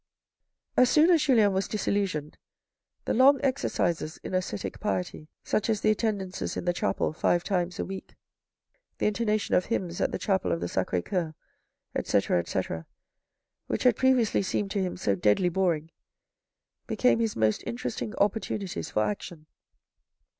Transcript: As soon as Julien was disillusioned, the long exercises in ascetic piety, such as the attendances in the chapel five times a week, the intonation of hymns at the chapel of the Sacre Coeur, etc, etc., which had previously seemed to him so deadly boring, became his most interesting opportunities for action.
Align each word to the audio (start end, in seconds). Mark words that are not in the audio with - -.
As 0.75 0.89
soon 0.89 1.11
as 1.11 1.21
Julien 1.21 1.53
was 1.53 1.67
disillusioned, 1.67 2.39
the 3.05 3.13
long 3.13 3.39
exercises 3.43 4.17
in 4.23 4.33
ascetic 4.33 4.79
piety, 4.79 5.27
such 5.43 5.69
as 5.69 5.81
the 5.81 5.91
attendances 5.91 6.57
in 6.57 6.65
the 6.65 6.73
chapel 6.73 7.13
five 7.13 7.43
times 7.43 7.77
a 7.77 7.85
week, 7.85 8.15
the 8.97 9.05
intonation 9.05 9.53
of 9.53 9.65
hymns 9.65 10.01
at 10.01 10.11
the 10.11 10.17
chapel 10.17 10.51
of 10.51 10.59
the 10.59 10.67
Sacre 10.67 11.03
Coeur, 11.03 11.35
etc, 11.93 12.39
etc., 12.39 12.87
which 13.67 13.83
had 13.83 13.95
previously 13.95 14.41
seemed 14.41 14.71
to 14.71 14.81
him 14.81 14.97
so 14.97 15.13
deadly 15.13 15.49
boring, 15.49 15.91
became 16.87 17.19
his 17.19 17.35
most 17.35 17.61
interesting 17.67 18.15
opportunities 18.15 18.89
for 18.89 19.03
action. 19.03 19.45